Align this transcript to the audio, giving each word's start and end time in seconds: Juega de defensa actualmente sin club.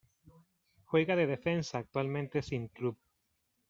Juega 0.85 1.15
de 1.15 1.27
defensa 1.27 1.77
actualmente 1.77 2.41
sin 2.41 2.69
club. 2.69 2.97